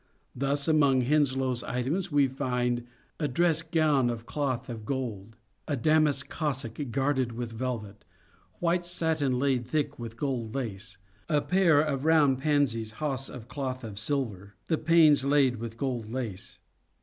Thus 0.35 0.67
among 0.67 1.01
Henslowe's 1.01 1.63
items 1.63 2.11
we 2.11 2.27
find" 2.27 2.87
a 3.19 3.27
dress 3.27 3.61
gowne 3.61 4.09
of 4.09 4.25
cloth 4.25 4.67
of 4.67 4.83
gold,"" 4.83 5.37
a 5.67 5.75
damask 5.77 6.27
cassock 6.27 6.79
guarded 6.89 7.33
with 7.33 7.51
velvet,"" 7.51 8.03
white 8.59 8.83
satin 8.83 9.33
layde 9.37 9.67
thick 9.67 9.99
with 9.99 10.17
gold 10.17 10.55
lace,"" 10.55 10.97
a 11.29 11.39
payer 11.39 11.79
of 11.81 12.03
rowne 12.03 12.35
pandes 12.35 12.93
hosse 12.93 13.29
of 13.29 13.47
cloth 13.47 13.83
of 13.83 13.99
silver, 13.99 14.55
the 14.69 14.79
panes 14.79 15.23
layd 15.23 15.57
with 15.57 15.77
gold 15.77 16.11
lace." 16.11 16.57